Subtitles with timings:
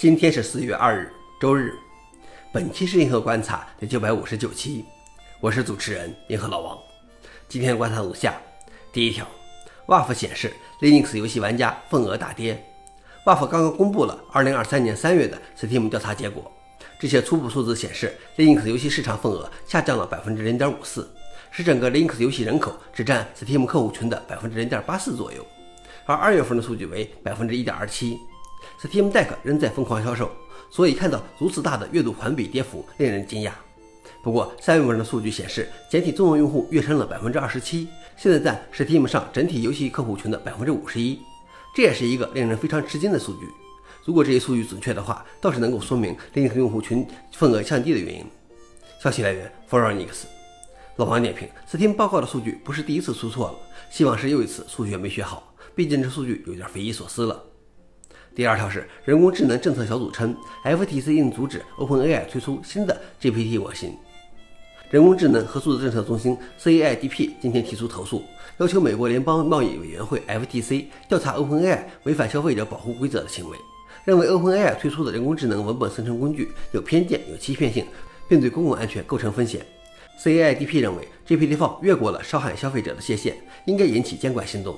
[0.00, 1.74] 今天是四月二日，周日。
[2.50, 4.82] 本期是银河观察第九百五十九期，
[5.42, 6.78] 我是主持人银河老王。
[7.50, 8.40] 今天观察如下：
[8.94, 9.28] 第一条
[9.86, 12.64] ，WAF 显示 Linux 游戏玩家份额大跌。
[13.26, 16.50] WAF 刚刚公布了二零二三年三月的 Steam 调查结果，
[16.98, 21.14] 这些初步数字显示，Linux 游戏市场份额下降了百分之零点五四，
[21.50, 25.44] 使整个 Linux 游戏人口只占 Steam 客户群的百分之零点八四左右，
[26.06, 28.16] 而二月份的数据为百分之一点二七。
[28.80, 30.30] Steam Deck 仍在疯狂销售，
[30.70, 33.52] 所以看到如此大的月度环比跌幅令人惊讶。
[34.22, 41.18] 不过三月份的数据显示，简体中文用户跃升了百分之二十七，现在占 Steam 上整体游戏客户群的百分之五十一，
[41.74, 43.46] 这也是一个令人非常吃惊的数据。
[44.04, 48.24] 如果这些数据准确的话，倒是能够说明另一个用户群份额降低的原因。
[49.02, 50.26] 消息来源 f o r e n i x
[50.96, 53.58] 老王点评：Steam 报告的数据不是第一次出错了，
[53.90, 57.42] 希望是又一次数学没学好，毕竟这数据有点匪夷所思了。
[58.34, 60.34] 第二条是人工智能政策小组称
[60.64, 63.96] ，FTC 应阻止 OpenAI 推出新的 GPT 模型。
[64.88, 68.22] 人工智能和数字政策中心 CAIDP 今天提出投诉，
[68.58, 73.56] 要求美国联邦贸易委员会 FTC 调查 OpenAI 违反消费者保护规则的行为，
[74.04, 77.84] 认为 OpenAI 推出的人工智能文本生成工具有偏见、有欺骗性，
[78.28, 79.64] 并对公共安全构成风险。
[80.22, 84.76] CAIDP 认为 GPT-4 越过了伤害消费者的界限，应该引起监管行动。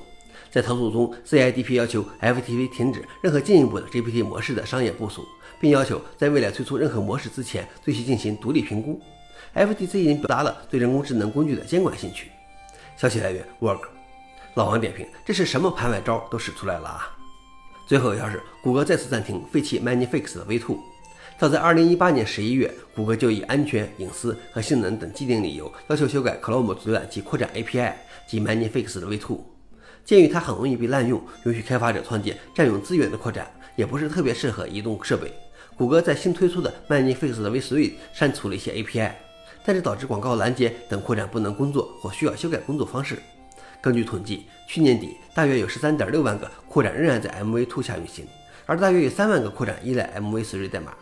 [0.53, 5.25] 在投诉中，CIDP 要求 FTC 停止任何进一步的 GPT 模式的商业部署，
[5.59, 9.01] 并要求在未来推出任何模式之前对其进行独立评估。
[9.55, 12.31] FTC 已经表达了对人工智能工具的监管兴趣。
[12.99, 13.81] 消息来源：Work。
[14.55, 17.17] 老王点评：这是什么盘外招都使出来了啊！
[17.89, 20.77] 最后一条是，谷歌再次暂停废弃 Magnifics 的 V2。
[21.39, 27.95] 早在2018年11月，谷歌就以安全、隐私和性能等既定理由，要求修改 Chrome 浏览器扩展 API
[28.29, 29.39] 及 ManiFix 的 V2。
[30.05, 35.33] 鉴于它很容易被滥用，允许开发者创建占用资源的扩展，也不是特别适合移动设备。
[35.77, 39.11] 谷歌在新推出的 Magnifics 的 V3 删除了一些 API，
[39.65, 43.19] 但是导致广告拦截等扩展不能工作或需要修改工作方式。
[43.81, 48.27] 根据统计，去年底大约有13.6万个扩展仍然在 MV2 下运行，
[48.67, 50.93] 而大约有3万个扩展依赖 MV3 代码。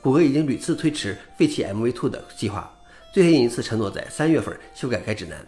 [0.00, 2.72] 谷歌已经屡次推迟废弃 MV2 的计划，
[3.12, 5.44] 最近一次承诺在三月份修改该指南，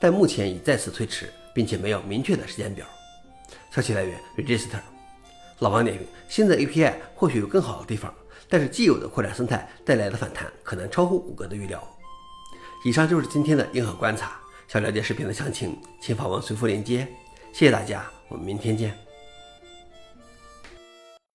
[0.00, 1.28] 但目前已再次推迟。
[1.56, 2.86] 并且没有明确的时间表。
[3.70, 4.78] 消息来源：Register。
[5.60, 8.14] 老王点评：新的 API 或许有更好的地方，
[8.46, 11.82] 但是既有的扩展生态带来的反弹可能超乎谷歌的预料。
[12.84, 14.38] 以上就是今天的硬核观察。
[14.68, 17.08] 想了解视频的详情，请访问随附链接。
[17.54, 19.05] 谢谢大家，我们明天见。